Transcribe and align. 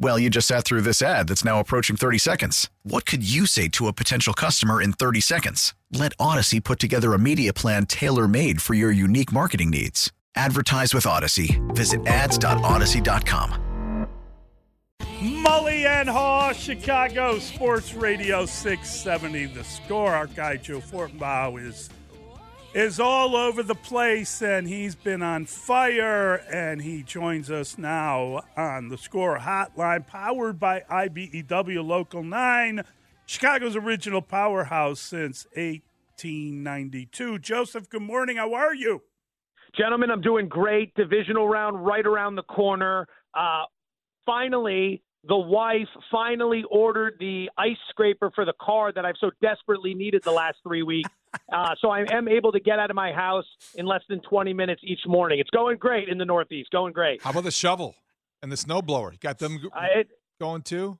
Well, 0.00 0.18
you 0.18 0.30
just 0.30 0.46
sat 0.46 0.64
through 0.64 0.82
this 0.82 1.02
ad 1.02 1.28
that's 1.28 1.44
now 1.44 1.58
approaching 1.58 1.96
30 1.96 2.18
seconds. 2.18 2.70
What 2.84 3.04
could 3.04 3.28
you 3.28 3.46
say 3.46 3.66
to 3.68 3.88
a 3.88 3.92
potential 3.92 4.32
customer 4.32 4.80
in 4.80 4.92
30 4.92 5.20
seconds? 5.20 5.74
Let 5.92 6.16
Audacy 6.18 6.62
put 6.62 6.78
together 6.78 7.14
a 7.14 7.18
media 7.18 7.52
plan 7.52 7.84
tailor 7.86 8.28
made 8.28 8.62
for 8.62 8.74
your 8.74 8.92
unique 8.92 9.32
marketing 9.32 9.70
needs. 9.70 10.12
Advertise 10.36 10.94
with 10.94 11.04
Audacy. 11.04 11.58
Visit 11.74 12.06
ads.audacy.com. 12.06 13.64
Mully 15.20 15.84
and 15.84 16.08
Haugh, 16.08 16.54
Chicago 16.54 17.40
Sports 17.40 17.92
Radio 17.92 18.46
670. 18.46 19.46
The 19.46 19.64
score. 19.64 20.14
Our 20.14 20.28
guy 20.28 20.58
Joe 20.58 20.78
Fortenbaugh 20.78 21.60
is 21.60 21.90
is 22.74 23.00
all 23.00 23.34
over 23.34 23.62
the 23.62 23.74
place, 23.74 24.42
and 24.42 24.68
he's 24.68 24.94
been 24.94 25.22
on 25.22 25.46
fire. 25.46 26.36
And 26.52 26.82
he 26.82 27.02
joins 27.02 27.50
us 27.50 27.78
now 27.78 28.42
on 28.56 28.88
the 28.88 28.98
score 28.98 29.38
hotline, 29.38 30.06
powered 30.06 30.60
by 30.60 30.80
IBEW 30.90 31.84
Local 31.86 32.22
9, 32.22 32.82
Chicago's 33.26 33.76
original 33.76 34.22
powerhouse 34.22 35.00
since 35.00 35.46
1892. 35.54 37.38
Joseph, 37.38 37.88
good 37.88 38.02
morning. 38.02 38.36
How 38.36 38.54
are 38.54 38.74
you? 38.74 39.02
Gentlemen, 39.76 40.10
I'm 40.10 40.22
doing 40.22 40.48
great. 40.48 40.94
Divisional 40.94 41.48
round 41.48 41.84
right 41.84 42.06
around 42.06 42.36
the 42.36 42.42
corner. 42.42 43.06
Uh, 43.34 43.64
finally, 44.24 45.02
the 45.24 45.36
wife 45.36 45.88
finally 46.10 46.64
ordered 46.70 47.16
the 47.18 47.50
ice 47.58 47.76
scraper 47.90 48.30
for 48.34 48.44
the 48.44 48.54
car 48.60 48.92
that 48.92 49.04
I've 49.04 49.16
so 49.20 49.30
desperately 49.42 49.94
needed 49.94 50.22
the 50.24 50.32
last 50.32 50.56
three 50.62 50.82
weeks. 50.82 51.10
Uh, 51.52 51.74
so 51.80 51.90
I 51.90 52.04
am 52.10 52.28
able 52.28 52.52
to 52.52 52.60
get 52.60 52.78
out 52.78 52.90
of 52.90 52.96
my 52.96 53.12
house 53.12 53.46
in 53.74 53.86
less 53.86 54.02
than 54.08 54.20
20 54.20 54.52
minutes 54.54 54.82
each 54.84 55.00
morning. 55.06 55.38
It's 55.38 55.50
going 55.50 55.76
great 55.78 56.08
in 56.08 56.18
the 56.18 56.24
Northeast. 56.24 56.70
Going 56.70 56.92
great. 56.92 57.22
How 57.22 57.30
about 57.30 57.44
the 57.44 57.50
shovel 57.50 57.94
and 58.42 58.50
the 58.52 58.56
snowblower? 58.56 59.12
You 59.12 59.18
got 59.20 59.38
them 59.38 59.58
Uh, 59.74 59.80
it, 59.96 60.08
going 60.40 60.62
too? 60.62 60.98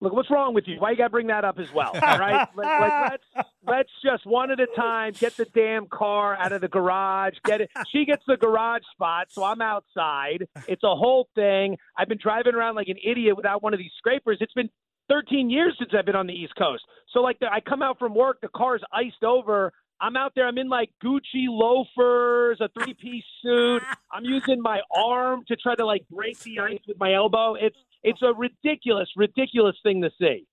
look, 0.00 0.12
what's 0.12 0.30
wrong 0.30 0.52
with 0.54 0.64
you? 0.66 0.76
Why 0.78 0.90
you 0.90 0.96
got 0.96 1.04
to 1.04 1.10
bring 1.10 1.28
that 1.28 1.44
up 1.44 1.58
as 1.58 1.72
well? 1.72 1.90
All 1.94 2.18
right, 2.18 2.46
like, 2.56 2.80
like 2.80 3.10
let's 3.10 3.48
let's 3.66 3.90
just 4.04 4.26
one 4.26 4.50
at 4.50 4.60
a 4.60 4.66
time 4.76 5.12
get 5.18 5.36
the 5.36 5.46
damn 5.46 5.86
car 5.86 6.36
out 6.36 6.52
of 6.52 6.60
the 6.60 6.68
garage. 6.68 7.34
Get 7.44 7.60
it. 7.62 7.70
She 7.92 8.04
gets 8.04 8.22
the 8.26 8.36
garage 8.36 8.82
spot, 8.92 9.28
so 9.30 9.42
I'm 9.44 9.60
outside. 9.62 10.46
It's 10.68 10.82
a 10.84 10.94
whole 10.94 11.28
thing. 11.34 11.76
I've 11.96 12.08
been 12.08 12.18
driving 12.22 12.54
around 12.54 12.74
like 12.74 12.88
an 12.88 12.98
idiot 13.02 13.36
without 13.36 13.62
one 13.62 13.72
of 13.72 13.78
these 13.78 13.92
scrapers. 13.98 14.38
It's 14.40 14.52
been 14.52 14.68
13 15.08 15.50
years 15.50 15.74
since 15.78 15.90
I've 15.96 16.06
been 16.06 16.16
on 16.16 16.26
the 16.26 16.34
East 16.34 16.54
Coast. 16.56 16.82
So 17.12 17.20
like, 17.20 17.38
the, 17.38 17.46
I 17.46 17.60
come 17.60 17.82
out 17.82 17.98
from 17.98 18.14
work, 18.14 18.40
the 18.40 18.48
car's 18.48 18.82
iced 18.92 19.22
over. 19.22 19.72
I'm 20.00 20.16
out 20.16 20.32
there. 20.34 20.46
I'm 20.46 20.58
in 20.58 20.68
like 20.68 20.90
Gucci 21.02 21.46
loafers, 21.48 22.60
a 22.60 22.68
three 22.68 22.94
piece 22.94 23.24
suit. 23.42 23.82
I'm 24.12 24.24
using 24.24 24.60
my 24.60 24.80
arm 24.94 25.44
to 25.48 25.56
try 25.56 25.74
to 25.74 25.86
like 25.86 26.06
break 26.10 26.38
the 26.40 26.58
ice 26.60 26.80
with 26.86 26.98
my 26.98 27.14
elbow. 27.14 27.54
It's 27.54 27.76
it's 28.02 28.20
a 28.22 28.32
ridiculous, 28.34 29.08
ridiculous 29.16 29.76
thing 29.82 30.02
to 30.02 30.10
see. 30.20 30.46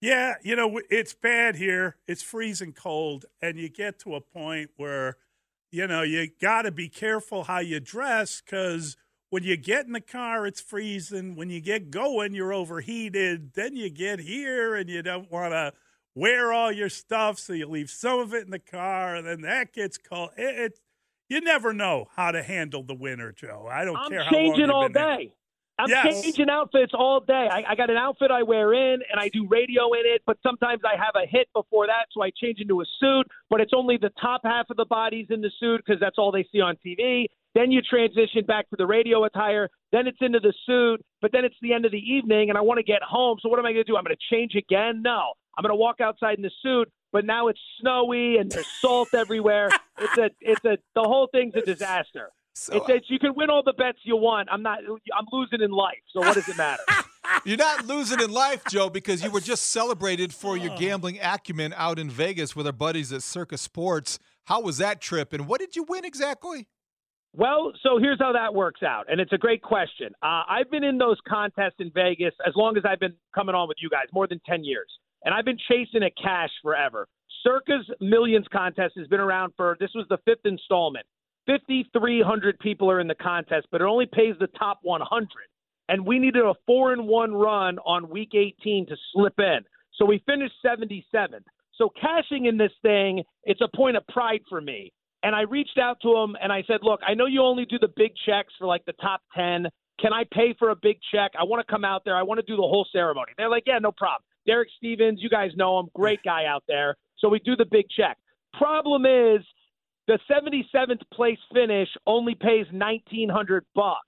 Yeah, 0.00 0.34
you 0.42 0.56
know, 0.56 0.80
it's 0.90 1.14
bad 1.14 1.54
here. 1.54 1.96
It's 2.08 2.22
freezing 2.22 2.72
cold, 2.72 3.24
and 3.40 3.56
you 3.56 3.68
get 3.68 4.00
to 4.00 4.16
a 4.16 4.20
point 4.20 4.70
where, 4.76 5.16
you 5.70 5.86
know, 5.86 6.02
you 6.02 6.28
got 6.40 6.62
to 6.62 6.72
be 6.72 6.88
careful 6.88 7.44
how 7.44 7.60
you 7.60 7.78
dress 7.78 8.42
because 8.44 8.96
when 9.32 9.44
you 9.44 9.56
get 9.56 9.86
in 9.86 9.92
the 9.92 10.00
car, 10.02 10.46
it's 10.46 10.60
freezing. 10.60 11.36
When 11.36 11.48
you 11.48 11.58
get 11.58 11.90
going, 11.90 12.34
you're 12.34 12.52
overheated. 12.52 13.54
Then 13.54 13.74
you 13.74 13.88
get 13.88 14.18
here 14.20 14.74
and 14.74 14.90
you 14.90 15.00
don't 15.00 15.32
want 15.32 15.52
to 15.52 15.72
wear 16.14 16.52
all 16.52 16.70
your 16.70 16.90
stuff, 16.90 17.38
so 17.38 17.54
you 17.54 17.66
leave 17.66 17.88
some 17.88 18.20
of 18.20 18.34
it 18.34 18.44
in 18.44 18.50
the 18.50 18.58
car, 18.58 19.16
and 19.16 19.26
then 19.26 19.40
that 19.40 19.72
gets 19.72 19.96
cold. 19.96 20.32
It, 20.36 20.58
it 20.58 20.80
you 21.30 21.40
never 21.40 21.72
know 21.72 22.08
how 22.14 22.30
to 22.30 22.42
handle 22.42 22.82
the 22.82 22.92
winter, 22.92 23.32
Joe. 23.32 23.66
I 23.72 23.86
don't 23.86 23.96
I'm 23.96 24.10
care 24.10 24.22
how 24.22 24.32
changing 24.32 24.68
all 24.68 24.90
been 24.90 25.02
in. 25.02 25.08
day. 25.08 25.34
I'm 25.78 25.88
Yes. 25.88 26.22
changing 26.22 26.50
outfits 26.50 26.92
all 26.92 27.20
day. 27.20 27.48
I, 27.50 27.62
I 27.70 27.74
got 27.74 27.88
an 27.88 27.96
outfit 27.96 28.30
I 28.30 28.42
wear 28.42 28.74
in, 28.74 29.00
and 29.10 29.18
I 29.18 29.30
do 29.30 29.48
radio 29.48 29.94
in 29.94 30.02
it. 30.04 30.20
But 30.26 30.36
sometimes 30.42 30.82
I 30.84 31.02
have 31.02 31.14
a 31.16 31.26
hit 31.26 31.48
before 31.54 31.86
that, 31.86 32.08
so 32.12 32.22
I 32.22 32.32
change 32.38 32.58
into 32.60 32.82
a 32.82 32.84
suit. 33.00 33.26
But 33.48 33.62
it's 33.62 33.72
only 33.74 33.96
the 33.96 34.10
top 34.20 34.42
half 34.44 34.68
of 34.68 34.76
the 34.76 34.84
body's 34.84 35.28
in 35.30 35.40
the 35.40 35.50
suit 35.58 35.80
because 35.86 35.98
that's 35.98 36.18
all 36.18 36.30
they 36.32 36.46
see 36.52 36.60
on 36.60 36.76
TV. 36.84 37.28
Then 37.54 37.70
you 37.70 37.82
transition 37.82 38.44
back 38.46 38.68
to 38.70 38.76
the 38.78 38.86
radio 38.86 39.24
attire. 39.24 39.68
Then 39.92 40.06
it's 40.06 40.18
into 40.20 40.40
the 40.40 40.54
suit. 40.66 41.04
But 41.20 41.32
then 41.32 41.44
it's 41.44 41.54
the 41.60 41.72
end 41.72 41.84
of 41.84 41.92
the 41.92 41.98
evening, 41.98 42.48
and 42.48 42.56
I 42.58 42.62
want 42.62 42.78
to 42.78 42.82
get 42.84 43.02
home. 43.02 43.38
So 43.42 43.48
what 43.48 43.58
am 43.58 43.66
I 43.66 43.72
going 43.72 43.84
to 43.84 43.90
do? 43.92 43.96
I'm 43.96 44.04
going 44.04 44.16
to 44.16 44.34
change 44.34 44.54
again? 44.54 45.02
No. 45.02 45.32
I'm 45.56 45.62
going 45.62 45.70
to 45.70 45.76
walk 45.76 46.00
outside 46.00 46.36
in 46.36 46.42
the 46.42 46.50
suit. 46.62 46.90
But 47.12 47.26
now 47.26 47.48
it's 47.48 47.60
snowy 47.80 48.38
and 48.38 48.50
there's 48.50 48.66
salt 48.80 49.08
everywhere. 49.14 49.68
It's 49.98 50.16
a, 50.16 50.30
it's 50.40 50.64
a, 50.64 50.78
the 50.94 51.02
whole 51.02 51.28
thing's 51.30 51.54
a 51.54 51.60
disaster. 51.60 52.30
So, 52.54 52.74
It's, 52.74 52.86
it's 52.88 53.10
you 53.10 53.18
can 53.18 53.34
win 53.34 53.50
all 53.50 53.62
the 53.62 53.74
bets 53.74 53.98
you 54.04 54.16
want. 54.16 54.48
I'm 54.50 54.62
not. 54.62 54.78
I'm 54.80 55.26
losing 55.30 55.60
in 55.62 55.70
life. 55.70 55.98
So 56.10 56.20
what 56.20 56.34
does 56.34 56.48
it 56.48 56.56
matter? 56.56 56.82
You're 57.44 57.56
not 57.58 57.86
losing 57.86 58.20
in 58.20 58.30
life, 58.30 58.62
Joe, 58.68 58.88
because 58.90 59.22
you 59.22 59.30
were 59.30 59.40
just 59.40 59.70
celebrated 59.70 60.34
for 60.34 60.52
Oh. 60.52 60.54
your 60.54 60.76
gambling 60.76 61.18
acumen 61.22 61.72
out 61.76 61.98
in 61.98 62.10
Vegas 62.10 62.54
with 62.56 62.66
our 62.66 62.72
buddies 62.72 63.12
at 63.12 63.22
Circa 63.22 63.56
Sports. 63.58 64.18
How 64.46 64.60
was 64.60 64.78
that 64.78 65.00
trip, 65.00 65.32
and 65.32 65.46
what 65.46 65.60
did 65.60 65.76
you 65.76 65.84
win 65.84 66.04
exactly? 66.04 66.66
Well, 67.34 67.72
so 67.82 67.98
here's 67.98 68.18
how 68.18 68.32
that 68.34 68.54
works 68.54 68.82
out, 68.82 69.10
and 69.10 69.18
it's 69.18 69.32
a 69.32 69.38
great 69.38 69.62
question. 69.62 70.08
Uh, 70.22 70.42
I've 70.48 70.70
been 70.70 70.84
in 70.84 70.98
those 70.98 71.16
contests 71.26 71.76
in 71.78 71.90
Vegas 71.94 72.34
as 72.46 72.52
long 72.56 72.76
as 72.76 72.82
I've 72.86 73.00
been 73.00 73.14
coming 73.34 73.54
on 73.54 73.68
with 73.68 73.78
you 73.80 73.88
guys, 73.88 74.06
more 74.12 74.26
than 74.26 74.40
ten 74.44 74.64
years, 74.64 74.88
and 75.24 75.34
I've 75.34 75.46
been 75.46 75.58
chasing 75.70 76.02
a 76.02 76.10
cash 76.10 76.50
forever. 76.62 77.08
Circa 77.42 77.78
Millions 78.00 78.46
contest 78.52 78.94
has 78.98 79.08
been 79.08 79.20
around 79.20 79.54
for 79.56 79.76
this 79.80 79.90
was 79.94 80.06
the 80.10 80.18
fifth 80.26 80.44
installment. 80.44 81.06
5,300 81.46 82.58
people 82.60 82.90
are 82.90 83.00
in 83.00 83.08
the 83.08 83.14
contest, 83.14 83.66
but 83.72 83.80
it 83.80 83.84
only 83.84 84.06
pays 84.06 84.34
the 84.38 84.46
top 84.58 84.78
100. 84.82 85.28
And 85.88 86.06
we 86.06 86.18
needed 86.18 86.44
a 86.44 86.54
four 86.66 86.92
and 86.92 87.08
one 87.08 87.32
run 87.32 87.78
on 87.80 88.08
week 88.08 88.30
18 88.34 88.86
to 88.86 88.96
slip 89.12 89.34
in. 89.38 89.60
So 89.94 90.04
we 90.04 90.22
finished 90.24 90.54
77th. 90.64 91.42
So 91.74 91.90
cashing 92.00 92.46
in 92.46 92.58
this 92.58 92.70
thing, 92.82 93.24
it's 93.44 93.60
a 93.60 93.76
point 93.76 93.96
of 93.96 94.06
pride 94.06 94.42
for 94.48 94.60
me. 94.60 94.92
And 95.22 95.34
I 95.34 95.42
reached 95.42 95.78
out 95.78 95.98
to 96.02 96.16
him 96.16 96.36
and 96.42 96.52
I 96.52 96.62
said, 96.66 96.80
look, 96.82 97.00
I 97.06 97.14
know 97.14 97.26
you 97.26 97.42
only 97.42 97.64
do 97.64 97.78
the 97.78 97.90
big 97.96 98.12
checks 98.26 98.52
for 98.58 98.66
like 98.66 98.84
the 98.84 98.92
top 98.94 99.20
10. 99.36 99.66
Can 100.00 100.12
I 100.12 100.24
pay 100.32 100.54
for 100.58 100.70
a 100.70 100.76
big 100.76 100.98
check? 101.14 101.32
I 101.38 101.44
want 101.44 101.64
to 101.66 101.72
come 101.72 101.84
out 101.84 102.02
there. 102.04 102.16
I 102.16 102.22
want 102.22 102.40
to 102.40 102.46
do 102.46 102.56
the 102.56 102.62
whole 102.62 102.86
ceremony. 102.92 103.32
They're 103.36 103.50
like, 103.50 103.64
yeah, 103.66 103.78
no 103.78 103.92
problem. 103.92 104.22
Derek 104.46 104.68
Stevens, 104.76 105.20
you 105.22 105.28
guys 105.28 105.50
know 105.54 105.78
him, 105.78 105.86
great 105.94 106.20
guy 106.24 106.46
out 106.46 106.64
there. 106.66 106.96
So 107.18 107.28
we 107.28 107.38
do 107.38 107.54
the 107.54 107.66
big 107.70 107.86
check. 107.96 108.18
Problem 108.54 109.06
is, 109.06 109.42
the 110.08 110.18
77th 110.28 111.00
place 111.14 111.38
finish 111.54 111.88
only 112.08 112.34
pays 112.34 112.66
1900 112.72 113.64
bucks. 113.74 114.00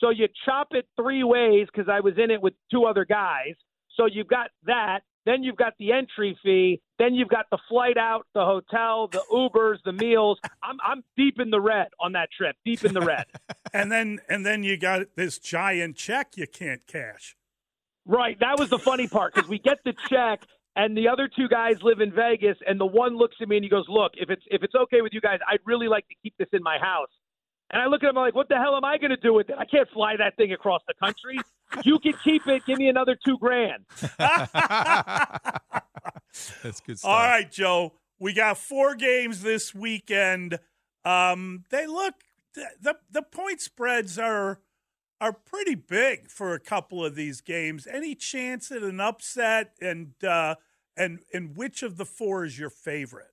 So 0.00 0.10
you 0.10 0.28
chop 0.44 0.68
it 0.70 0.86
three 0.96 1.24
ways 1.24 1.66
because 1.72 1.88
I 1.90 2.00
was 2.00 2.14
in 2.16 2.30
it 2.30 2.40
with 2.40 2.54
two 2.70 2.84
other 2.84 3.04
guys. 3.04 3.54
So 3.96 4.06
you've 4.06 4.28
got 4.28 4.50
that. 4.66 5.00
Then 5.24 5.44
you've 5.44 5.56
got 5.56 5.74
the 5.78 5.92
entry 5.92 6.36
fee. 6.42 6.80
Then 6.98 7.14
you've 7.14 7.28
got 7.28 7.46
the 7.50 7.58
flight 7.68 7.96
out, 7.96 8.26
the 8.34 8.44
hotel, 8.44 9.08
the 9.08 9.22
Ubers, 9.32 9.76
the 9.84 9.92
meals. 9.92 10.38
I'm 10.62 10.78
I'm 10.84 11.04
deep 11.16 11.38
in 11.38 11.50
the 11.50 11.60
red 11.60 11.88
on 12.00 12.12
that 12.12 12.28
trip. 12.36 12.56
Deep 12.64 12.84
in 12.84 12.94
the 12.94 13.00
red. 13.00 13.24
And 13.74 13.90
then 13.90 14.18
and 14.28 14.44
then 14.44 14.64
you 14.64 14.76
got 14.76 15.16
this 15.16 15.38
giant 15.38 15.96
check 15.96 16.36
you 16.36 16.46
can't 16.46 16.86
cash. 16.86 17.36
Right. 18.04 18.38
That 18.38 18.58
was 18.58 18.68
the 18.68 18.78
funny 18.78 19.08
part 19.08 19.34
because 19.34 19.48
we 19.48 19.58
get 19.58 19.78
the 19.82 19.94
check 20.10 20.42
and 20.76 20.94
the 20.94 21.08
other 21.08 21.26
two 21.34 21.48
guys 21.48 21.76
live 21.82 22.00
in 22.00 22.12
Vegas 22.12 22.58
and 22.66 22.78
the 22.78 22.84
one 22.84 23.16
looks 23.16 23.36
at 23.40 23.48
me 23.48 23.56
and 23.56 23.64
he 23.64 23.70
goes, 23.70 23.86
"Look, 23.88 24.12
if 24.16 24.28
it's 24.28 24.42
if 24.50 24.62
it's 24.62 24.74
okay 24.74 25.00
with 25.00 25.14
you 25.14 25.22
guys, 25.22 25.38
I'd 25.48 25.60
really 25.64 25.88
like 25.88 26.06
to 26.08 26.14
keep 26.22 26.34
this 26.38 26.48
in 26.52 26.62
my 26.62 26.76
house." 26.78 27.08
And 27.70 27.80
I 27.80 27.86
look 27.86 28.02
at 28.02 28.10
him 28.10 28.18
I'm 28.18 28.24
like, 28.24 28.34
"What 28.34 28.50
the 28.50 28.56
hell 28.56 28.76
am 28.76 28.84
I 28.84 28.98
going 28.98 29.10
to 29.10 29.16
do 29.16 29.32
with 29.32 29.48
it? 29.48 29.56
I 29.58 29.64
can't 29.64 29.88
fly 29.90 30.16
that 30.18 30.36
thing 30.36 30.52
across 30.52 30.82
the 30.86 30.94
country. 30.94 31.38
You 31.84 31.98
can 31.98 32.14
keep 32.24 32.46
it. 32.46 32.64
Give 32.66 32.78
me 32.78 32.88
another 32.88 33.16
2 33.24 33.38
grand." 33.38 33.84
That's 36.62 36.80
good 36.80 36.98
stuff. 36.98 37.10
All 37.10 37.26
right, 37.26 37.50
Joe. 37.50 37.94
We 38.18 38.32
got 38.32 38.56
four 38.58 38.94
games 38.94 39.42
this 39.42 39.74
weekend. 39.74 40.58
Um, 41.04 41.64
they 41.70 41.86
look 41.86 42.14
the 42.54 42.96
the 43.10 43.22
point 43.22 43.60
spreads 43.60 44.18
are 44.18 44.60
are 45.20 45.32
pretty 45.32 45.74
big 45.74 46.30
for 46.30 46.52
a 46.52 46.60
couple 46.60 47.04
of 47.04 47.14
these 47.14 47.40
games. 47.40 47.86
Any 47.86 48.14
chance 48.14 48.70
at 48.70 48.82
an 48.82 49.00
upset, 49.00 49.72
and 49.80 50.12
uh, 50.22 50.56
and 50.96 51.20
and 51.32 51.56
which 51.56 51.82
of 51.82 51.96
the 51.96 52.04
four 52.04 52.44
is 52.44 52.58
your 52.58 52.70
favorite? 52.70 53.31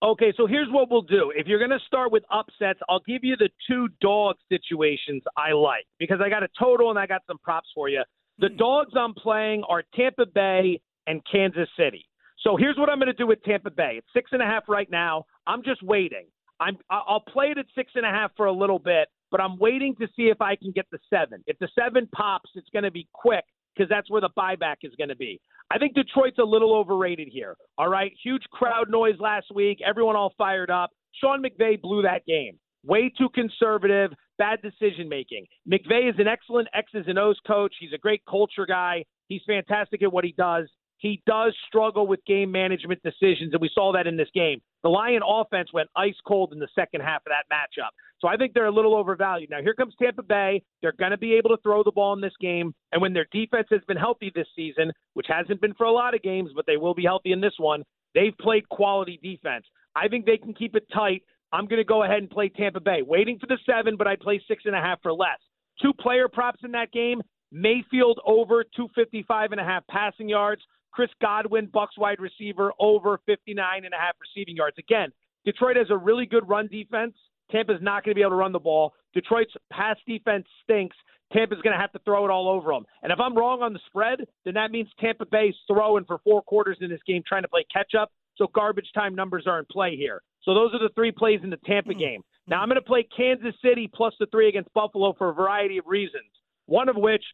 Okay, 0.00 0.32
so 0.36 0.46
here's 0.46 0.68
what 0.70 0.90
we'll 0.90 1.02
do. 1.02 1.32
If 1.34 1.48
you're 1.48 1.58
going 1.58 1.76
to 1.76 1.84
start 1.86 2.12
with 2.12 2.22
upsets, 2.30 2.78
I'll 2.88 3.02
give 3.04 3.24
you 3.24 3.36
the 3.36 3.48
two 3.68 3.88
dog 4.00 4.36
situations 4.48 5.22
I 5.36 5.52
like 5.52 5.86
because 5.98 6.20
I 6.24 6.28
got 6.28 6.44
a 6.44 6.48
total 6.58 6.90
and 6.90 6.98
I 6.98 7.06
got 7.06 7.22
some 7.26 7.38
props 7.38 7.68
for 7.74 7.88
you. 7.88 8.02
The 8.38 8.48
hmm. 8.48 8.56
dogs 8.56 8.92
I'm 8.96 9.14
playing 9.14 9.64
are 9.68 9.82
Tampa 9.96 10.26
Bay 10.26 10.80
and 11.08 11.20
Kansas 11.30 11.68
City. 11.76 12.06
So 12.44 12.56
here's 12.56 12.76
what 12.76 12.88
I'm 12.88 12.98
going 12.98 13.08
to 13.08 13.12
do 13.12 13.26
with 13.26 13.42
Tampa 13.42 13.70
Bay. 13.70 13.94
It's 13.96 14.06
six 14.14 14.30
and 14.32 14.40
a 14.40 14.46
half 14.46 14.64
right 14.68 14.88
now. 14.88 15.24
I'm 15.48 15.64
just 15.64 15.82
waiting. 15.82 16.26
I'm 16.60 16.76
I'll 16.90 17.20
play 17.20 17.46
it 17.46 17.58
at 17.58 17.66
six 17.74 17.92
and 17.94 18.04
a 18.04 18.10
half 18.10 18.32
for 18.36 18.46
a 18.46 18.52
little 18.52 18.78
bit, 18.78 19.08
but 19.30 19.40
I'm 19.40 19.58
waiting 19.58 19.94
to 20.00 20.08
see 20.16 20.24
if 20.24 20.40
I 20.40 20.56
can 20.56 20.72
get 20.72 20.86
the 20.90 20.98
seven. 21.10 21.42
If 21.46 21.58
the 21.58 21.68
seven 21.78 22.08
pops, 22.12 22.50
it's 22.54 22.68
going 22.72 22.84
to 22.84 22.90
be 22.90 23.08
quick 23.12 23.44
because 23.78 23.88
that's 23.88 24.10
where 24.10 24.20
the 24.20 24.30
buyback 24.36 24.76
is 24.82 24.92
going 24.98 25.08
to 25.08 25.16
be. 25.16 25.40
I 25.70 25.78
think 25.78 25.94
Detroit's 25.94 26.38
a 26.38 26.44
little 26.44 26.74
overrated 26.74 27.28
here. 27.30 27.56
All 27.76 27.88
right, 27.88 28.12
huge 28.22 28.42
crowd 28.50 28.90
noise 28.90 29.16
last 29.20 29.46
week. 29.54 29.78
Everyone 29.86 30.16
all 30.16 30.32
fired 30.36 30.70
up. 30.70 30.90
Sean 31.20 31.42
McVay 31.42 31.80
blew 31.80 32.02
that 32.02 32.26
game. 32.26 32.58
Way 32.84 33.12
too 33.16 33.28
conservative, 33.34 34.12
bad 34.38 34.60
decision 34.62 35.08
making. 35.08 35.46
McVay 35.70 36.08
is 36.08 36.14
an 36.18 36.28
excellent 36.28 36.68
X's 36.74 37.04
and 37.06 37.18
O's 37.18 37.38
coach. 37.46 37.74
He's 37.78 37.92
a 37.92 37.98
great 37.98 38.22
culture 38.28 38.66
guy. 38.66 39.04
He's 39.28 39.42
fantastic 39.46 40.02
at 40.02 40.12
what 40.12 40.24
he 40.24 40.32
does. 40.32 40.68
He 40.98 41.22
does 41.26 41.54
struggle 41.66 42.06
with 42.06 42.24
game 42.26 42.50
management 42.50 43.00
decisions, 43.02 43.52
and 43.52 43.60
we 43.60 43.70
saw 43.72 43.92
that 43.92 44.06
in 44.06 44.16
this 44.16 44.28
game. 44.34 44.60
The 44.82 44.88
Lion 44.88 45.22
offense 45.26 45.72
went 45.72 45.88
ice 45.96 46.16
cold 46.26 46.52
in 46.52 46.58
the 46.58 46.68
second 46.74 47.00
half 47.00 47.22
of 47.26 47.30
that 47.30 47.52
matchup. 47.52 47.90
So 48.20 48.26
I 48.26 48.36
think 48.36 48.52
they're 48.52 48.66
a 48.66 48.74
little 48.74 48.96
overvalued. 48.96 49.50
Now, 49.50 49.62
here 49.62 49.74
comes 49.74 49.94
Tampa 50.00 50.24
Bay. 50.24 50.62
They're 50.82 50.92
going 50.92 51.12
to 51.12 51.18
be 51.18 51.34
able 51.34 51.50
to 51.50 51.62
throw 51.62 51.84
the 51.84 51.92
ball 51.92 52.14
in 52.14 52.20
this 52.20 52.32
game. 52.40 52.74
And 52.90 53.00
when 53.00 53.12
their 53.12 53.26
defense 53.30 53.68
has 53.70 53.80
been 53.86 53.96
healthy 53.96 54.32
this 54.34 54.48
season, 54.56 54.92
which 55.14 55.26
hasn't 55.28 55.60
been 55.60 55.74
for 55.74 55.86
a 55.86 55.92
lot 55.92 56.14
of 56.14 56.22
games, 56.22 56.50
but 56.54 56.66
they 56.66 56.76
will 56.76 56.94
be 56.94 57.04
healthy 57.04 57.30
in 57.30 57.40
this 57.40 57.54
one, 57.58 57.84
they've 58.14 58.36
played 58.40 58.68
quality 58.68 59.20
defense. 59.22 59.64
I 59.94 60.08
think 60.08 60.26
they 60.26 60.36
can 60.36 60.52
keep 60.52 60.74
it 60.74 60.86
tight. 60.92 61.22
I'm 61.52 61.66
going 61.66 61.80
to 61.80 61.84
go 61.84 62.02
ahead 62.02 62.18
and 62.18 62.30
play 62.30 62.48
Tampa 62.48 62.80
Bay. 62.80 63.02
Waiting 63.02 63.38
for 63.38 63.46
the 63.46 63.58
seven, 63.64 63.96
but 63.96 64.08
I 64.08 64.16
play 64.16 64.42
six 64.48 64.64
and 64.66 64.74
a 64.74 64.80
half 64.80 65.00
for 65.00 65.12
less. 65.12 65.38
Two 65.80 65.92
player 65.92 66.28
props 66.28 66.60
in 66.64 66.72
that 66.72 66.90
game. 66.90 67.22
Mayfield 67.52 68.20
over 68.26 68.64
255 68.76 69.52
and 69.52 69.60
a 69.60 69.64
half 69.64 69.86
passing 69.88 70.28
yards. 70.28 70.62
Chris 70.92 71.10
Godwin, 71.20 71.68
Bucs 71.68 71.96
wide 71.98 72.18
receiver, 72.20 72.72
over 72.80 73.20
59 73.26 73.84
and 73.84 73.94
a 73.94 73.96
half 73.96 74.14
receiving 74.20 74.56
yards. 74.56 74.76
Again, 74.78 75.10
Detroit 75.44 75.76
has 75.76 75.86
a 75.90 75.96
really 75.96 76.26
good 76.26 76.48
run 76.48 76.66
defense. 76.66 77.14
Tampa's 77.50 77.80
not 77.80 78.04
going 78.04 78.12
to 78.12 78.14
be 78.14 78.22
able 78.22 78.32
to 78.32 78.36
run 78.36 78.52
the 78.52 78.58
ball. 78.58 78.94
Detroit's 79.14 79.52
pass 79.72 79.96
defense 80.06 80.46
stinks. 80.64 80.96
Tampa's 81.32 81.60
going 81.62 81.74
to 81.74 81.80
have 81.80 81.92
to 81.92 81.98
throw 82.04 82.24
it 82.24 82.30
all 82.30 82.48
over 82.48 82.72
them. 82.72 82.84
And 83.02 83.12
if 83.12 83.20
I'm 83.20 83.36
wrong 83.36 83.62
on 83.62 83.72
the 83.72 83.80
spread, 83.86 84.20
then 84.44 84.54
that 84.54 84.70
means 84.70 84.88
Tampa 84.98 85.26
Bay's 85.26 85.54
throwing 85.66 86.04
for 86.04 86.18
four 86.24 86.42
quarters 86.42 86.78
in 86.80 86.88
this 86.90 87.00
game 87.06 87.22
trying 87.26 87.42
to 87.42 87.48
play 87.48 87.64
catch 87.72 87.92
up. 87.94 88.10
So 88.36 88.46
garbage 88.54 88.90
time 88.94 89.14
numbers 89.14 89.44
are 89.46 89.58
in 89.58 89.66
play 89.70 89.94
here. 89.96 90.22
So 90.42 90.54
those 90.54 90.72
are 90.74 90.78
the 90.78 90.90
three 90.94 91.12
plays 91.12 91.40
in 91.42 91.50
the 91.50 91.58
Tampa 91.66 91.92
Hmm. 91.92 91.98
game. 91.98 92.22
Now 92.46 92.62
I'm 92.62 92.68
going 92.68 92.76
to 92.76 92.82
play 92.82 93.02
Kansas 93.14 93.54
City 93.62 93.90
plus 93.92 94.14
the 94.18 94.26
three 94.26 94.48
against 94.48 94.72
Buffalo 94.72 95.12
for 95.12 95.28
a 95.28 95.34
variety 95.34 95.76
of 95.78 95.86
reasons. 95.86 96.24
One 96.68 96.90
of 96.90 96.96
which 96.96 97.24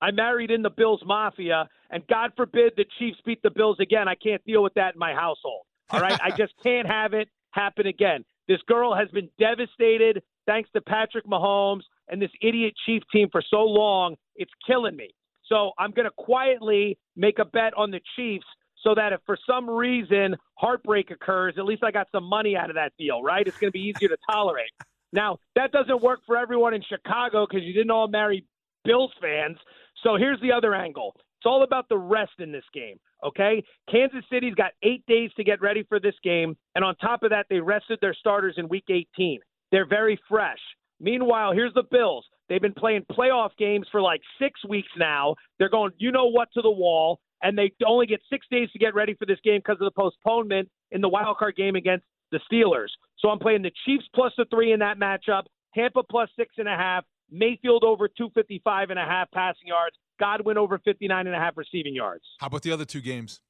I 0.00 0.12
married 0.12 0.52
in 0.52 0.62
the 0.62 0.70
Bills 0.70 1.02
Mafia, 1.04 1.68
and 1.90 2.06
God 2.06 2.30
forbid 2.36 2.74
the 2.76 2.86
Chiefs 2.98 3.18
beat 3.26 3.42
the 3.42 3.50
Bills 3.50 3.78
again. 3.80 4.06
I 4.06 4.14
can't 4.14 4.42
deal 4.44 4.62
with 4.62 4.74
that 4.74 4.94
in 4.94 4.98
my 4.98 5.12
household. 5.12 5.62
All 5.90 6.00
right. 6.00 6.18
I 6.22 6.30
just 6.30 6.52
can't 6.62 6.86
have 6.86 7.12
it 7.12 7.28
happen 7.50 7.88
again. 7.88 8.24
This 8.46 8.60
girl 8.68 8.94
has 8.94 9.08
been 9.08 9.28
devastated 9.40 10.22
thanks 10.46 10.70
to 10.74 10.80
Patrick 10.80 11.26
Mahomes 11.26 11.82
and 12.08 12.22
this 12.22 12.30
idiot 12.40 12.74
Chief 12.86 13.02
team 13.12 13.28
for 13.32 13.42
so 13.50 13.64
long. 13.64 14.14
It's 14.36 14.52
killing 14.64 14.96
me. 14.96 15.10
So 15.46 15.72
I'm 15.76 15.90
going 15.90 16.06
to 16.06 16.14
quietly 16.16 16.96
make 17.16 17.40
a 17.40 17.44
bet 17.44 17.74
on 17.76 17.90
the 17.90 18.00
Chiefs 18.14 18.46
so 18.84 18.94
that 18.94 19.12
if 19.12 19.20
for 19.26 19.36
some 19.48 19.68
reason 19.68 20.36
heartbreak 20.54 21.10
occurs, 21.10 21.54
at 21.58 21.64
least 21.64 21.82
I 21.82 21.90
got 21.90 22.06
some 22.12 22.24
money 22.24 22.56
out 22.56 22.70
of 22.70 22.76
that 22.76 22.92
deal, 22.96 23.20
right? 23.20 23.46
It's 23.46 23.58
going 23.58 23.72
to 23.72 23.76
be 23.76 23.92
easier 23.92 24.08
to 24.08 24.16
tolerate. 24.30 24.70
Now, 25.12 25.38
that 25.56 25.72
doesn't 25.72 26.02
work 26.02 26.20
for 26.24 26.36
everyone 26.36 26.72
in 26.72 26.82
Chicago 26.82 27.46
because 27.46 27.64
you 27.64 27.72
didn't 27.72 27.90
all 27.90 28.06
marry 28.06 28.44
Bills 28.84 29.12
fans. 29.20 29.56
So 30.02 30.16
here's 30.16 30.40
the 30.40 30.52
other 30.52 30.74
angle. 30.74 31.14
It's 31.40 31.46
all 31.46 31.62
about 31.62 31.88
the 31.88 31.96
rest 31.96 32.32
in 32.38 32.52
this 32.52 32.64
game, 32.74 32.98
okay? 33.24 33.64
Kansas 33.90 34.24
City's 34.30 34.54
got 34.54 34.72
eight 34.82 35.02
days 35.06 35.30
to 35.36 35.44
get 35.44 35.62
ready 35.62 35.82
for 35.88 35.98
this 35.98 36.14
game, 36.22 36.54
and 36.74 36.84
on 36.84 36.94
top 36.96 37.22
of 37.22 37.30
that, 37.30 37.46
they 37.48 37.60
rested 37.60 37.98
their 38.02 38.12
starters 38.12 38.56
in 38.58 38.68
Week 38.68 38.84
18. 38.90 39.40
They're 39.72 39.86
very 39.86 40.20
fresh. 40.28 40.58
Meanwhile, 41.00 41.52
here's 41.52 41.72
the 41.72 41.84
Bills. 41.90 42.26
They've 42.50 42.60
been 42.60 42.74
playing 42.74 43.06
playoff 43.10 43.50
games 43.58 43.86
for 43.90 44.02
like 44.02 44.20
six 44.38 44.60
weeks 44.68 44.90
now. 44.98 45.34
They're 45.58 45.70
going, 45.70 45.92
you 45.96 46.12
know 46.12 46.26
what, 46.26 46.48
to 46.54 46.62
the 46.62 46.70
wall, 46.70 47.20
and 47.42 47.56
they 47.56 47.72
only 47.86 48.06
get 48.06 48.20
six 48.28 48.46
days 48.50 48.70
to 48.72 48.78
get 48.78 48.94
ready 48.94 49.14
for 49.14 49.24
this 49.24 49.38
game 49.42 49.60
because 49.64 49.80
of 49.80 49.86
the 49.86 49.98
postponement 49.98 50.68
in 50.90 51.00
the 51.00 51.08
wild 51.08 51.38
card 51.38 51.56
game 51.56 51.76
against 51.76 52.04
the 52.32 52.40
Steelers. 52.52 52.88
So 53.18 53.28
I'm 53.30 53.38
playing 53.38 53.62
the 53.62 53.72
Chiefs 53.86 54.04
plus 54.14 54.32
the 54.36 54.44
three 54.50 54.72
in 54.72 54.80
that 54.80 54.98
matchup, 54.98 55.44
Tampa 55.74 56.02
plus 56.02 56.28
six 56.36 56.54
and 56.58 56.68
a 56.68 56.76
half, 56.76 57.04
Mayfield 57.30 57.84
over 57.84 58.08
255 58.08 58.90
and 58.90 58.98
a 58.98 59.04
half 59.04 59.30
passing 59.32 59.68
yards, 59.68 59.96
Godwin 60.18 60.58
over 60.58 60.78
59 60.78 61.26
and 61.26 61.34
a 61.34 61.38
half 61.38 61.56
receiving 61.56 61.94
yards. 61.94 62.24
How 62.38 62.48
about 62.48 62.62
the 62.62 62.72
other 62.72 62.84
two 62.84 63.00
games? 63.00 63.40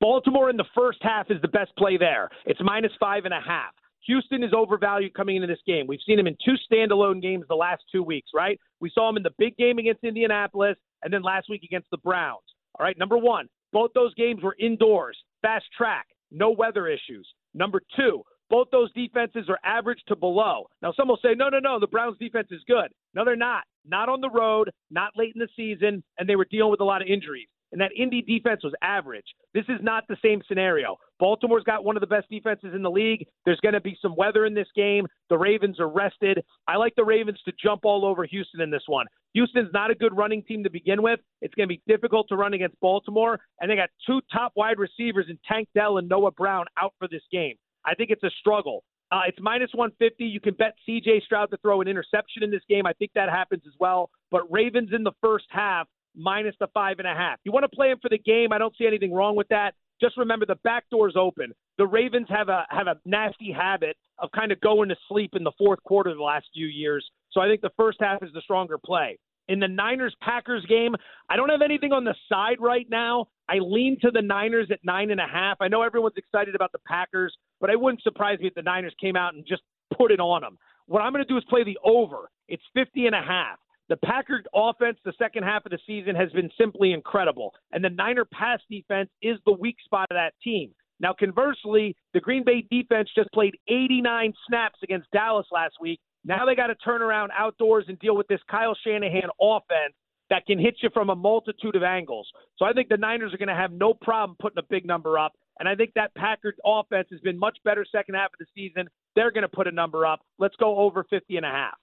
Baltimore 0.00 0.50
in 0.50 0.56
the 0.56 0.64
first 0.74 0.98
half 1.02 1.30
is 1.30 1.40
the 1.42 1.48
best 1.48 1.72
play 1.76 1.96
there. 1.96 2.28
It's 2.46 2.60
minus 2.62 2.92
five 3.00 3.24
and 3.24 3.34
a 3.34 3.40
half. 3.40 3.72
Houston 4.06 4.42
is 4.42 4.52
overvalued 4.54 5.14
coming 5.14 5.36
into 5.36 5.48
this 5.48 5.60
game. 5.66 5.86
We've 5.86 6.00
seen 6.06 6.18
him 6.18 6.26
in 6.26 6.36
two 6.44 6.56
standalone 6.70 7.22
games 7.22 7.44
the 7.48 7.54
last 7.54 7.82
two 7.90 8.02
weeks, 8.02 8.28
right? 8.34 8.60
We 8.80 8.90
saw 8.94 9.08
him 9.08 9.16
in 9.16 9.22
the 9.22 9.32
big 9.38 9.56
game 9.56 9.78
against 9.78 10.04
Indianapolis 10.04 10.76
and 11.02 11.12
then 11.12 11.22
last 11.22 11.48
week 11.48 11.62
against 11.62 11.88
the 11.90 11.96
Browns. 11.98 12.42
All 12.78 12.84
right, 12.84 12.98
number 12.98 13.16
one, 13.16 13.48
both 13.72 13.92
those 13.94 14.14
games 14.14 14.42
were 14.42 14.56
indoors, 14.58 15.16
fast 15.42 15.66
track, 15.76 16.06
no 16.30 16.50
weather 16.50 16.86
issues. 16.86 17.26
Number 17.54 17.80
two, 17.96 18.22
both 18.50 18.68
those 18.70 18.92
defenses 18.92 19.48
are 19.48 19.58
average 19.64 20.00
to 20.08 20.16
below. 20.16 20.66
Now, 20.82 20.92
some 20.92 21.08
will 21.08 21.18
say, 21.22 21.34
no, 21.36 21.48
no, 21.48 21.58
no, 21.58 21.80
the 21.80 21.86
Browns 21.86 22.18
defense 22.18 22.48
is 22.50 22.62
good. 22.66 22.92
No, 23.14 23.24
they're 23.24 23.36
not. 23.36 23.64
Not 23.86 24.08
on 24.08 24.20
the 24.20 24.30
road, 24.30 24.70
not 24.90 25.12
late 25.16 25.32
in 25.34 25.40
the 25.40 25.48
season, 25.56 26.02
and 26.18 26.28
they 26.28 26.36
were 26.36 26.46
dealing 26.50 26.70
with 26.70 26.80
a 26.80 26.84
lot 26.84 27.02
of 27.02 27.08
injuries. 27.08 27.48
And 27.72 27.80
that 27.80 27.90
Indy 27.96 28.22
defense 28.22 28.62
was 28.62 28.72
average. 28.82 29.26
This 29.52 29.64
is 29.68 29.80
not 29.82 30.04
the 30.08 30.16
same 30.24 30.42
scenario. 30.46 30.96
Baltimore's 31.18 31.64
got 31.64 31.84
one 31.84 31.96
of 31.96 32.02
the 32.02 32.06
best 32.06 32.28
defenses 32.30 32.70
in 32.72 32.82
the 32.82 32.90
league. 32.90 33.26
There's 33.44 33.58
going 33.60 33.72
to 33.72 33.80
be 33.80 33.98
some 34.00 34.14
weather 34.14 34.46
in 34.46 34.54
this 34.54 34.68
game. 34.76 35.08
The 35.28 35.36
Ravens 35.36 35.80
are 35.80 35.88
rested. 35.88 36.44
I 36.68 36.76
like 36.76 36.94
the 36.94 37.04
Ravens 37.04 37.40
to 37.46 37.52
jump 37.60 37.80
all 37.84 38.04
over 38.04 38.26
Houston 38.26 38.60
in 38.60 38.70
this 38.70 38.84
one. 38.86 39.06
Houston's 39.32 39.72
not 39.72 39.90
a 39.90 39.96
good 39.96 40.16
running 40.16 40.44
team 40.44 40.62
to 40.62 40.70
begin 40.70 41.02
with. 41.02 41.18
It's 41.40 41.54
going 41.54 41.68
to 41.68 41.74
be 41.74 41.82
difficult 41.88 42.28
to 42.28 42.36
run 42.36 42.54
against 42.54 42.78
Baltimore. 42.78 43.40
And 43.60 43.68
they 43.68 43.74
got 43.74 43.90
two 44.06 44.20
top 44.32 44.52
wide 44.54 44.78
receivers 44.78 45.26
in 45.28 45.36
Tank 45.44 45.68
Dell 45.74 45.98
and 45.98 46.08
Noah 46.08 46.30
Brown 46.30 46.66
out 46.80 46.94
for 47.00 47.08
this 47.08 47.22
game. 47.32 47.56
I 47.86 47.94
think 47.94 48.10
it's 48.10 48.22
a 48.22 48.30
struggle. 48.40 48.84
Uh, 49.12 49.20
it's 49.28 49.38
minus 49.40 49.70
150. 49.74 50.24
You 50.24 50.40
can 50.40 50.54
bet 50.54 50.74
CJ 50.88 51.22
Stroud 51.24 51.50
to 51.50 51.56
throw 51.58 51.80
an 51.80 51.88
interception 51.88 52.42
in 52.42 52.50
this 52.50 52.62
game. 52.68 52.86
I 52.86 52.92
think 52.94 53.12
that 53.14 53.28
happens 53.28 53.62
as 53.66 53.74
well. 53.78 54.10
But 54.30 54.50
Ravens 54.50 54.90
in 54.92 55.04
the 55.04 55.12
first 55.20 55.44
half, 55.50 55.86
minus 56.16 56.54
the 56.60 56.68
five 56.72 56.98
and 56.98 57.08
a 57.08 57.14
half. 57.14 57.38
You 57.44 57.52
want 57.52 57.64
to 57.64 57.74
play 57.74 57.90
him 57.90 57.98
for 58.00 58.08
the 58.08 58.18
game. 58.18 58.52
I 58.52 58.58
don't 58.58 58.74
see 58.76 58.86
anything 58.86 59.12
wrong 59.12 59.36
with 59.36 59.48
that. 59.48 59.74
Just 60.00 60.16
remember 60.16 60.46
the 60.46 60.56
back 60.64 60.84
door's 60.90 61.14
open. 61.16 61.52
The 61.78 61.86
Ravens 61.86 62.26
have 62.28 62.48
a 62.48 62.66
have 62.70 62.86
a 62.86 62.96
nasty 63.04 63.52
habit 63.52 63.96
of 64.18 64.30
kind 64.32 64.52
of 64.52 64.60
going 64.60 64.88
to 64.88 64.96
sleep 65.08 65.30
in 65.34 65.44
the 65.44 65.52
fourth 65.58 65.82
quarter 65.84 66.14
the 66.14 66.22
last 66.22 66.46
few 66.52 66.66
years. 66.66 67.04
So 67.32 67.40
I 67.40 67.48
think 67.48 67.60
the 67.60 67.70
first 67.76 67.98
half 68.00 68.22
is 68.22 68.30
the 68.32 68.40
stronger 68.42 68.78
play. 68.84 69.18
In 69.48 69.60
the 69.60 69.68
Niners 69.68 70.14
Packers 70.22 70.64
game, 70.66 70.94
I 71.28 71.36
don't 71.36 71.50
have 71.50 71.62
anything 71.62 71.92
on 71.92 72.04
the 72.04 72.14
side 72.28 72.56
right 72.60 72.86
now. 72.88 73.26
I 73.48 73.58
lean 73.60 73.98
to 74.00 74.10
the 74.10 74.22
Niners 74.22 74.68
at 74.72 74.80
nine 74.84 75.10
and 75.10 75.20
a 75.20 75.26
half. 75.26 75.58
I 75.60 75.68
know 75.68 75.82
everyone's 75.82 76.16
excited 76.16 76.54
about 76.54 76.72
the 76.72 76.78
Packers, 76.86 77.36
but 77.60 77.70
it 77.70 77.78
wouldn't 77.78 78.02
surprise 78.02 78.38
me 78.38 78.46
if 78.46 78.54
the 78.54 78.62
Niners 78.62 78.94
came 79.00 79.16
out 79.16 79.34
and 79.34 79.44
just 79.46 79.62
put 79.96 80.10
it 80.10 80.20
on 80.20 80.40
them. 80.40 80.58
What 80.86 81.02
I'm 81.02 81.12
going 81.12 81.24
to 81.24 81.28
do 81.28 81.36
is 81.36 81.44
play 81.48 81.64
the 81.64 81.78
over. 81.84 82.30
It's 82.48 82.62
50 82.74 83.06
and 83.06 83.14
a 83.14 83.22
half. 83.22 83.58
The 83.88 83.96
Packers 83.98 84.44
offense 84.54 84.96
the 85.04 85.12
second 85.18 85.42
half 85.42 85.66
of 85.66 85.70
the 85.70 85.78
season 85.86 86.14
has 86.16 86.32
been 86.32 86.50
simply 86.58 86.92
incredible, 86.92 87.52
and 87.72 87.84
the 87.84 87.90
Niner 87.90 88.24
pass 88.24 88.60
defense 88.70 89.10
is 89.20 89.38
the 89.44 89.52
weak 89.52 89.76
spot 89.84 90.06
of 90.10 90.14
that 90.14 90.32
team. 90.42 90.70
Now, 91.00 91.12
conversely, 91.12 91.94
the 92.14 92.20
Green 92.20 92.44
Bay 92.44 92.66
defense 92.70 93.10
just 93.14 93.30
played 93.32 93.58
89 93.68 94.32
snaps 94.48 94.78
against 94.82 95.10
Dallas 95.10 95.46
last 95.52 95.74
week. 95.80 96.00
Now 96.24 96.46
they 96.46 96.54
got 96.54 96.68
to 96.68 96.74
turn 96.76 97.02
around 97.02 97.32
outdoors 97.36 97.84
and 97.88 97.98
deal 97.98 98.16
with 98.16 98.28
this 98.28 98.40
Kyle 98.50 98.76
Shanahan 98.84 99.28
offense 99.40 99.94
that 100.30 100.46
can 100.46 100.58
hit 100.58 100.76
you 100.82 100.88
from 100.92 101.10
a 101.10 101.14
multitude 101.14 101.76
of 101.76 101.82
angles. 101.82 102.26
So 102.58 102.64
I 102.64 102.72
think 102.72 102.88
the 102.88 102.96
Niners 102.96 103.34
are 103.34 103.36
going 103.36 103.48
to 103.48 103.54
have 103.54 103.72
no 103.72 103.92
problem 103.92 104.36
putting 104.40 104.58
a 104.58 104.66
big 104.68 104.86
number 104.86 105.18
up. 105.18 105.32
And 105.60 105.68
I 105.68 105.74
think 105.74 105.92
that 105.94 106.14
Packers 106.14 106.54
offense 106.64 107.08
has 107.12 107.20
been 107.20 107.38
much 107.38 107.58
better 107.64 107.84
second 107.90 108.14
half 108.14 108.30
of 108.32 108.38
the 108.38 108.46
season. 108.54 108.88
They're 109.14 109.30
going 109.30 109.42
to 109.42 109.48
put 109.48 109.66
a 109.68 109.72
number 109.72 110.06
up. 110.06 110.20
Let's 110.38 110.56
go 110.56 110.78
over 110.78 111.04
50 111.08 111.36
and 111.36 111.46
a 111.46 111.50
half. 111.50 111.76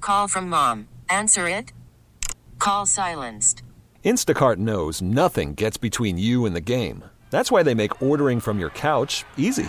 Call 0.00 0.26
from 0.26 0.48
mom. 0.48 0.88
Answer 1.08 1.46
it. 1.46 1.72
Call 2.58 2.86
silenced. 2.86 3.62
Instacart 4.04 4.56
knows 4.56 5.02
nothing 5.02 5.54
gets 5.54 5.76
between 5.76 6.18
you 6.18 6.46
and 6.46 6.56
the 6.56 6.60
game. 6.60 7.04
That's 7.30 7.52
why 7.52 7.62
they 7.62 7.74
make 7.74 8.02
ordering 8.02 8.40
from 8.40 8.58
your 8.58 8.70
couch 8.70 9.24
easy. 9.36 9.68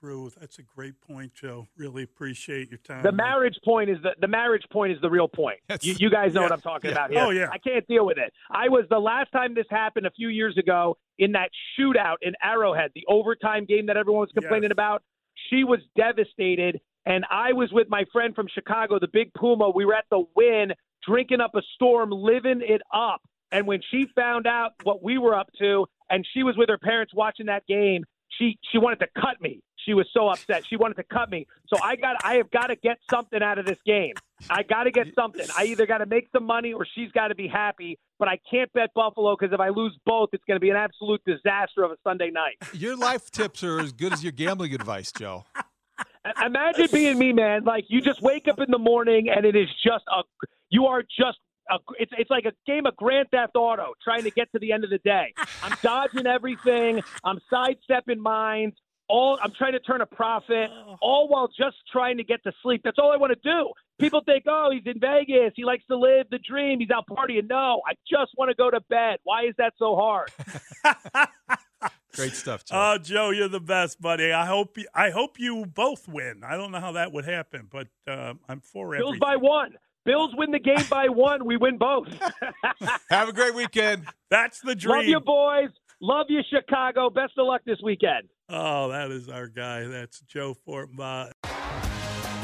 through. 0.00 0.30
That's 0.38 0.58
a 0.58 0.62
great 0.62 1.00
point, 1.00 1.34
Joe. 1.34 1.66
Really 1.76 2.02
appreciate 2.02 2.70
your 2.70 2.78
time. 2.78 3.02
The 3.02 3.12
marriage 3.12 3.56
point 3.64 3.90
is 3.90 3.98
the 4.02 4.10
the 4.20 4.28
marriage 4.28 4.64
point 4.72 4.92
is 4.92 5.00
the 5.00 5.10
real 5.10 5.28
point. 5.28 5.58
You, 5.82 5.94
you 5.98 6.10
guys 6.10 6.34
know 6.34 6.42
what 6.42 6.52
I'm 6.52 6.60
talking 6.60 6.90
yeah. 6.90 6.96
about 6.96 7.10
oh, 7.10 7.14
here. 7.14 7.24
Oh, 7.24 7.30
yeah. 7.30 7.48
I 7.52 7.58
can't 7.58 7.86
deal 7.86 8.06
with 8.06 8.18
it. 8.18 8.32
I 8.50 8.68
was 8.68 8.84
the 8.90 8.98
last 8.98 9.30
time 9.32 9.54
this 9.54 9.66
happened 9.70 10.06
a 10.06 10.10
few 10.10 10.28
years 10.28 10.56
ago 10.58 10.96
in 11.18 11.32
that 11.32 11.50
shootout 11.78 12.16
in 12.22 12.34
Arrowhead, 12.42 12.90
the 12.94 13.04
overtime 13.08 13.64
game 13.64 13.86
that 13.86 13.96
everyone 13.96 14.20
was 14.20 14.30
complaining 14.32 14.70
about. 14.70 15.02
She 15.50 15.64
was 15.64 15.80
devastated, 15.96 16.80
and 17.06 17.24
I 17.30 17.52
was 17.52 17.70
with 17.72 17.88
my 17.88 18.04
friend 18.12 18.34
from 18.34 18.48
Chicago, 18.52 18.98
the 18.98 19.08
Big 19.12 19.32
Puma. 19.34 19.70
We 19.70 19.84
were 19.84 19.94
at 19.94 20.04
the 20.10 20.24
Wynn, 20.34 20.72
drinking 21.06 21.40
up 21.40 21.54
a 21.54 21.62
storm, 21.74 22.10
living 22.10 22.60
it 22.62 22.82
up. 22.92 23.22
And 23.50 23.66
when 23.66 23.80
she 23.90 24.06
found 24.14 24.46
out 24.46 24.72
what 24.82 25.02
we 25.02 25.16
were 25.16 25.34
up 25.34 25.48
to, 25.58 25.86
and 26.10 26.26
she 26.34 26.42
was 26.42 26.56
with 26.56 26.68
her 26.68 26.78
parents 26.78 27.14
watching 27.14 27.46
that 27.46 27.66
game, 27.66 28.04
she 28.38 28.58
she 28.70 28.78
wanted 28.78 29.00
to 29.00 29.08
cut 29.20 29.40
me. 29.40 29.62
She 29.88 29.94
was 29.94 30.06
so 30.12 30.28
upset. 30.28 30.64
She 30.68 30.76
wanted 30.76 30.98
to 30.98 31.02
cut 31.02 31.30
me. 31.30 31.46
So 31.68 31.82
I 31.82 31.96
got 31.96 32.16
I 32.22 32.34
have 32.34 32.50
got 32.50 32.66
to 32.66 32.76
get 32.76 32.98
something 33.10 33.42
out 33.42 33.58
of 33.58 33.64
this 33.64 33.78
game. 33.86 34.12
I 34.50 34.62
got 34.62 34.82
to 34.82 34.90
get 34.90 35.06
something. 35.14 35.46
I 35.56 35.64
either 35.64 35.86
got 35.86 35.98
to 35.98 36.06
make 36.06 36.28
some 36.30 36.44
money 36.44 36.74
or 36.74 36.86
she's 36.94 37.10
got 37.12 37.28
to 37.28 37.34
be 37.34 37.48
happy. 37.48 37.98
But 38.18 38.28
I 38.28 38.38
can't 38.50 38.70
bet 38.74 38.92
Buffalo 38.92 39.34
because 39.34 39.54
if 39.54 39.60
I 39.60 39.70
lose 39.70 39.98
both, 40.04 40.28
it's 40.34 40.44
going 40.44 40.56
to 40.56 40.60
be 40.60 40.68
an 40.68 40.76
absolute 40.76 41.22
disaster 41.24 41.84
of 41.84 41.92
a 41.92 41.96
Sunday 42.04 42.30
night. 42.30 42.56
Your 42.74 42.98
life 42.98 43.30
tips 43.30 43.64
are 43.64 43.80
as 43.80 43.92
good 43.92 44.12
as 44.12 44.22
your 44.22 44.32
gambling 44.32 44.74
advice, 44.74 45.10
Joe. 45.10 45.46
Imagine 46.44 46.88
being 46.92 47.18
me, 47.18 47.32
man. 47.32 47.64
Like 47.64 47.86
you 47.88 48.02
just 48.02 48.20
wake 48.20 48.46
up 48.46 48.60
in 48.60 48.70
the 48.70 48.78
morning 48.78 49.30
and 49.34 49.46
it 49.46 49.56
is 49.56 49.68
just 49.82 50.04
a 50.14 50.22
you 50.68 50.84
are 50.84 51.02
just 51.02 51.38
a, 51.70 51.78
it's 51.98 52.12
it's 52.18 52.30
like 52.30 52.44
a 52.44 52.52
game 52.66 52.84
of 52.84 52.94
Grand 52.96 53.28
Theft 53.30 53.56
Auto 53.56 53.94
trying 54.04 54.24
to 54.24 54.30
get 54.30 54.52
to 54.52 54.58
the 54.58 54.72
end 54.72 54.84
of 54.84 54.90
the 54.90 54.98
day. 54.98 55.32
I'm 55.62 55.74
dodging 55.82 56.26
everything. 56.26 57.00
I'm 57.24 57.40
sidestepping 57.48 58.20
mines. 58.20 58.74
All 59.08 59.38
I'm 59.42 59.52
trying 59.52 59.72
to 59.72 59.80
turn 59.80 60.00
a 60.00 60.06
profit, 60.06 60.70
all 61.00 61.28
while 61.28 61.48
just 61.48 61.76
trying 61.90 62.18
to 62.18 62.24
get 62.24 62.42
to 62.44 62.52
sleep. 62.62 62.82
That's 62.84 62.98
all 62.98 63.10
I 63.12 63.16
want 63.16 63.32
to 63.32 63.40
do. 63.42 63.70
People 63.98 64.20
think, 64.24 64.44
oh, 64.46 64.70
he's 64.70 64.82
in 64.84 65.00
Vegas. 65.00 65.52
He 65.56 65.64
likes 65.64 65.84
to 65.90 65.96
live 65.96 66.26
the 66.30 66.38
dream. 66.38 66.78
He's 66.78 66.90
out 66.90 67.04
partying. 67.10 67.48
No, 67.48 67.80
I 67.86 67.94
just 68.08 68.32
want 68.36 68.50
to 68.50 68.54
go 68.54 68.70
to 68.70 68.80
bed. 68.88 69.18
Why 69.24 69.44
is 69.44 69.54
that 69.58 69.72
so 69.78 69.96
hard? 69.96 70.30
Great 72.14 72.32
stuff, 72.32 72.64
Joe. 72.64 72.74
Oh, 72.76 72.98
Joe, 72.98 73.30
you're 73.30 73.48
the 73.48 73.60
best, 73.60 74.00
buddy. 74.00 74.32
I 74.32 74.44
hope 74.46 74.76
you, 74.76 74.86
I 74.94 75.10
hope 75.10 75.38
you 75.38 75.66
both 75.66 76.08
win. 76.08 76.42
I 76.44 76.56
don't 76.56 76.72
know 76.72 76.80
how 76.80 76.92
that 76.92 77.12
would 77.12 77.24
happen, 77.24 77.68
but 77.70 77.86
uh, 78.06 78.34
I'm 78.48 78.60
for 78.60 78.90
Bills 78.90 79.10
everything. 79.10 79.20
by 79.20 79.36
one. 79.36 79.74
Bills 80.04 80.30
win 80.36 80.50
the 80.50 80.58
game 80.58 80.84
by 80.90 81.08
one. 81.10 81.44
We 81.44 81.56
win 81.56 81.78
both. 81.78 82.08
Have 83.10 83.28
a 83.28 83.32
great 83.32 83.54
weekend. 83.54 84.06
That's 84.30 84.60
the 84.60 84.74
dream. 84.74 84.96
Love 84.96 85.04
you, 85.04 85.20
boys. 85.20 85.70
Love 86.00 86.26
you, 86.28 86.40
Chicago. 86.48 87.10
Best 87.10 87.32
of 87.38 87.46
luck 87.46 87.62
this 87.66 87.78
weekend. 87.82 88.28
Oh, 88.50 88.88
that 88.88 89.10
is 89.10 89.28
our 89.28 89.46
guy. 89.46 89.86
That's 89.86 90.20
Joe 90.20 90.54
Fortenbaugh. 90.66 91.32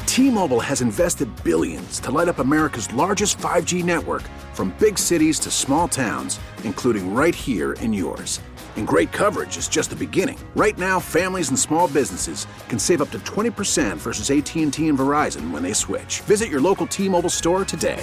T-Mobile 0.07 0.61
has 0.61 0.81
invested 0.81 1.29
billions 1.43 1.99
to 2.01 2.11
light 2.11 2.29
up 2.29 2.39
America's 2.39 2.93
largest 2.93 3.39
5G 3.39 3.83
network 3.83 4.23
from 4.53 4.75
big 4.79 4.99
cities 4.99 5.39
to 5.41 5.51
small 5.51 5.89
towns, 5.89 6.39
including 6.63 7.15
right 7.15 7.35
here 7.35 7.73
in 7.75 7.93
yours. 7.93 8.41
And 8.77 8.87
great 8.87 9.13
coverage 9.13 9.57
is 9.57 9.67
just 9.67 9.91
the 9.91 9.97
beginning. 9.97 10.39
Right 10.55 10.77
now, 10.77 11.01
families 11.01 11.49
and 11.49 11.59
small 11.59 11.89
businesses 11.89 12.47
can 12.69 12.79
save 12.79 13.01
up 13.01 13.11
to 13.11 13.19
20% 13.21 13.97
versus 13.97 14.31
AT&T 14.31 14.89
and 14.89 14.99
Verizon 14.99 15.51
when 15.53 15.63
they 15.63 15.73
switch. 15.73 16.21
Visit 16.21 16.49
your 16.49 16.61
local 16.61 16.87
T-Mobile 16.87 17.31
store 17.31 17.65
today. 17.65 18.03